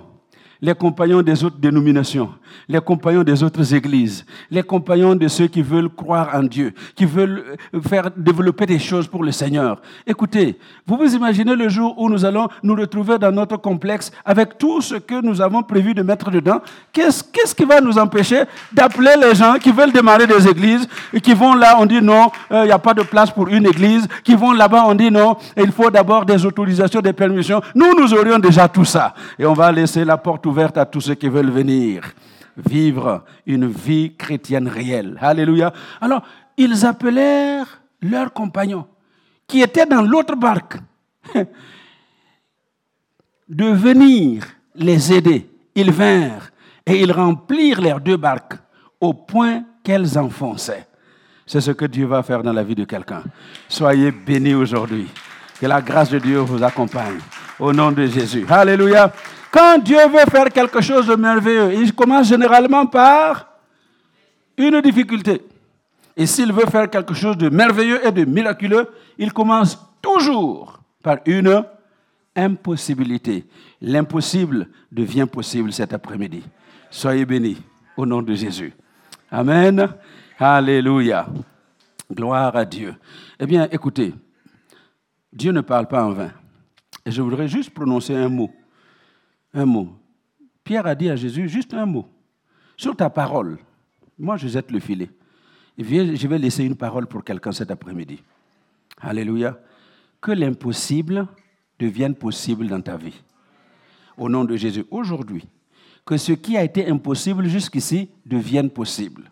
les 0.61 0.75
compagnons 0.75 1.21
des 1.21 1.43
autres 1.43 1.57
dénominations, 1.57 2.33
les 2.67 2.79
compagnons 2.79 3.23
des 3.23 3.43
autres 3.43 3.73
églises, 3.73 4.25
les 4.49 4.63
compagnons 4.63 5.15
de 5.15 5.27
ceux 5.27 5.47
qui 5.47 5.61
veulent 5.61 5.89
croire 5.89 6.29
en 6.33 6.43
Dieu, 6.43 6.73
qui 6.95 7.05
veulent 7.05 7.57
euh, 7.73 7.81
faire 7.81 8.09
développer 8.15 8.65
des 8.65 8.79
choses 8.79 9.07
pour 9.07 9.23
le 9.23 9.31
Seigneur. 9.31 9.81
Écoutez, 10.05 10.57
vous 10.85 10.97
vous 10.97 11.15
imaginez 11.15 11.55
le 11.55 11.69
jour 11.69 11.95
où 11.97 12.09
nous 12.09 12.25
allons 12.25 12.47
nous 12.63 12.75
retrouver 12.75 13.17
dans 13.17 13.31
notre 13.31 13.57
complexe 13.57 14.11
avec 14.25 14.57
tout 14.57 14.81
ce 14.81 14.95
que 14.95 15.21
nous 15.21 15.41
avons 15.41 15.63
prévu 15.63 15.93
de 15.93 16.01
mettre 16.01 16.31
dedans. 16.31 16.61
Qu'est-ce 16.91 17.55
qui 17.55 17.65
va 17.65 17.81
nous 17.81 17.97
empêcher 17.97 18.43
d'appeler 18.71 19.13
les 19.21 19.35
gens 19.35 19.55
qui 19.55 19.71
veulent 19.71 19.91
démarrer 19.91 20.27
des 20.27 20.47
églises 20.47 20.87
et 21.13 21.21
qui 21.21 21.33
vont 21.33 21.53
là, 21.53 21.75
on 21.79 21.85
dit 21.85 22.01
non, 22.01 22.31
euh, 22.51 22.63
il 22.63 22.67
n'y 22.67 22.71
a 22.71 22.79
pas 22.79 22.93
de 22.93 23.03
place 23.03 23.31
pour 23.31 23.47
une 23.47 23.65
église, 23.65 24.07
qui 24.23 24.35
vont 24.35 24.53
là-bas, 24.53 24.83
on 24.87 24.95
dit 24.95 25.11
non, 25.11 25.35
il 25.57 25.71
faut 25.71 25.89
d'abord 25.89 26.25
des 26.25 26.45
autorisations, 26.45 27.01
des 27.01 27.13
permissions. 27.13 27.61
Nous, 27.75 27.93
nous 27.97 28.13
aurions 28.13 28.39
déjà 28.39 28.67
tout 28.67 28.85
ça. 28.85 29.13
Et 29.37 29.45
on 29.45 29.53
va 29.53 29.71
laisser 29.71 30.05
la 30.05 30.17
porte 30.17 30.45
ouverte 30.45 30.77
à 30.77 30.85
tous 30.85 31.01
ceux 31.01 31.15
qui 31.15 31.29
veulent 31.29 31.51
venir 31.51 32.03
vivre 32.57 33.23
une 33.45 33.67
vie 33.67 34.15
chrétienne 34.15 34.67
réelle. 34.67 35.17
Alléluia. 35.21 35.73
Alors, 35.99 36.23
ils 36.57 36.85
appelèrent 36.85 37.81
leurs 38.01 38.33
compagnons 38.33 38.87
qui 39.47 39.61
étaient 39.61 39.85
dans 39.85 40.01
l'autre 40.01 40.35
barque 40.35 40.77
de 43.49 43.65
venir 43.65 44.43
les 44.75 45.13
aider. 45.13 45.49
Ils 45.75 45.91
vinrent 45.91 46.49
et 46.85 47.01
ils 47.01 47.11
remplirent 47.11 47.81
leurs 47.81 48.01
deux 48.01 48.17
barques 48.17 48.55
au 48.99 49.13
point 49.13 49.63
qu'elles 49.83 50.17
enfonçaient. 50.17 50.87
C'est 51.45 51.61
ce 51.61 51.71
que 51.71 51.85
Dieu 51.85 52.05
va 52.05 52.23
faire 52.23 52.43
dans 52.43 52.53
la 52.53 52.63
vie 52.63 52.75
de 52.75 52.85
quelqu'un. 52.85 53.23
Soyez 53.67 54.11
bénis 54.11 54.53
aujourd'hui. 54.53 55.07
Que 55.59 55.65
la 55.65 55.81
grâce 55.81 56.09
de 56.09 56.19
Dieu 56.19 56.39
vous 56.39 56.63
accompagne. 56.63 57.19
Au 57.59 57.73
nom 57.73 57.91
de 57.91 58.05
Jésus. 58.05 58.45
Alléluia. 58.49 59.11
Quand 59.51 59.79
Dieu 59.79 60.07
veut 60.07 60.29
faire 60.29 60.49
quelque 60.49 60.79
chose 60.81 61.07
de 61.07 61.15
merveilleux, 61.15 61.73
il 61.73 61.93
commence 61.93 62.27
généralement 62.27 62.85
par 62.85 63.47
une 64.57 64.79
difficulté. 64.81 65.41
Et 66.15 66.25
s'il 66.25 66.53
veut 66.53 66.65
faire 66.65 66.89
quelque 66.89 67.13
chose 67.13 67.37
de 67.37 67.49
merveilleux 67.49 68.05
et 68.05 68.11
de 68.11 68.23
miraculeux, 68.23 68.87
il 69.17 69.33
commence 69.33 69.77
toujours 70.01 70.79
par 71.03 71.17
une 71.25 71.63
impossibilité. 72.35 73.45
L'impossible 73.81 74.67
devient 74.91 75.27
possible 75.29 75.73
cet 75.73 75.93
après-midi. 75.93 76.43
Soyez 76.89 77.25
bénis 77.25 77.61
au 77.97 78.05
nom 78.05 78.21
de 78.21 78.33
Jésus. 78.33 78.73
Amen. 79.29 79.87
Alléluia. 80.39 81.27
Gloire 82.11 82.55
à 82.55 82.65
Dieu. 82.65 82.95
Eh 83.39 83.45
bien, 83.45 83.67
écoutez, 83.71 84.13
Dieu 85.31 85.51
ne 85.51 85.61
parle 85.61 85.87
pas 85.87 86.03
en 86.03 86.11
vain. 86.11 86.31
Et 87.05 87.11
je 87.11 87.21
voudrais 87.21 87.47
juste 87.47 87.73
prononcer 87.73 88.15
un 88.15 88.29
mot. 88.29 88.51
Un 89.53 89.65
mot. 89.65 89.89
Pierre 90.63 90.85
a 90.85 90.95
dit 90.95 91.09
à 91.09 91.15
Jésus 91.15 91.49
juste 91.49 91.73
un 91.73 91.85
mot. 91.85 92.07
Sur 92.77 92.95
ta 92.95 93.09
parole, 93.09 93.57
moi 94.17 94.37
je 94.37 94.47
jette 94.47 94.71
le 94.71 94.79
filet. 94.79 95.09
je 95.77 96.27
vais 96.27 96.37
laisser 96.37 96.63
une 96.63 96.75
parole 96.75 97.07
pour 97.07 97.23
quelqu'un 97.23 97.51
cet 97.51 97.71
après-midi. 97.71 98.23
Alléluia. 98.99 99.59
Que 100.21 100.31
l'impossible 100.31 101.27
devienne 101.79 102.15
possible 102.15 102.67
dans 102.67 102.81
ta 102.81 102.95
vie. 102.95 103.21
Au 104.17 104.29
nom 104.29 104.45
de 104.45 104.55
Jésus. 104.55 104.85
Aujourd'hui, 104.91 105.47
que 106.05 106.17
ce 106.17 106.33
qui 106.33 106.57
a 106.57 106.63
été 106.63 106.87
impossible 106.87 107.47
jusqu'ici 107.47 108.09
devienne 108.25 108.69
possible. 108.69 109.31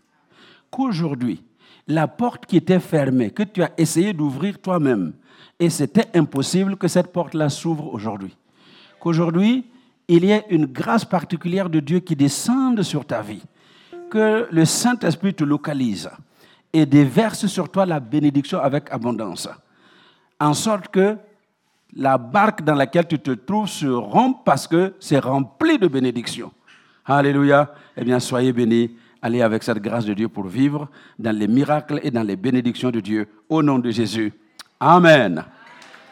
Qu'aujourd'hui, 0.71 1.43
la 1.87 2.07
porte 2.07 2.45
qui 2.45 2.57
était 2.57 2.79
fermée, 2.79 3.31
que 3.31 3.43
tu 3.43 3.63
as 3.63 3.71
essayé 3.77 4.13
d'ouvrir 4.13 4.59
toi-même, 4.59 5.13
et 5.59 5.69
c'était 5.69 6.15
impossible 6.15 6.77
que 6.77 6.87
cette 6.87 7.11
porte-là 7.11 7.49
s'ouvre 7.49 7.93
aujourd'hui. 7.93 8.35
Qu'aujourd'hui, 8.99 9.65
il 10.09 10.25
y 10.25 10.31
ait 10.31 10.45
une 10.49 10.65
grâce 10.65 11.05
particulière 11.05 11.69
de 11.69 11.79
Dieu 11.79 11.99
qui 11.99 12.15
descende 12.15 12.81
sur 12.81 13.05
ta 13.05 13.21
vie. 13.21 13.43
Que 14.09 14.47
le 14.51 14.65
Saint-Esprit 14.65 15.35
te 15.35 15.43
localise 15.43 16.09
et 16.73 16.85
déverse 16.87 17.45
sur 17.45 17.69
toi 17.69 17.85
la 17.85 17.99
bénédiction 17.99 18.59
avec 18.59 18.91
abondance. 18.91 19.47
En 20.39 20.55
sorte 20.55 20.87
que 20.87 21.15
la 21.95 22.17
barque 22.17 22.63
dans 22.63 22.73
laquelle 22.73 23.07
tu 23.07 23.19
te 23.19 23.31
trouves 23.31 23.69
se 23.69 23.85
rompe 23.85 24.43
parce 24.43 24.67
que 24.67 24.95
c'est 24.99 25.19
rempli 25.19 25.77
de 25.77 25.87
bénédictions. 25.87 26.51
Alléluia. 27.05 27.71
Eh 27.95 28.03
bien, 28.03 28.19
soyez 28.19 28.51
bénis. 28.51 28.91
Allez 29.21 29.41
avec 29.41 29.63
cette 29.63 29.79
grâce 29.79 30.05
de 30.05 30.13
Dieu 30.13 30.29
pour 30.29 30.47
vivre 30.47 30.87
dans 31.19 31.35
les 31.35 31.47
miracles 31.47 31.99
et 32.03 32.09
dans 32.09 32.23
les 32.23 32.35
bénédictions 32.35 32.89
de 32.89 32.99
Dieu. 32.99 33.27
Au 33.47 33.61
nom 33.61 33.77
de 33.77 33.91
Jésus. 33.91 34.33
Amen. 34.79 35.43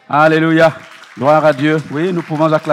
Alléluia. 0.08 0.72
Gloire 1.16 1.44
à 1.44 1.52
Dieu. 1.52 1.78
Oui, 1.90 2.12
nous 2.12 2.22
pouvons 2.22 2.52
acclamer. 2.52 2.66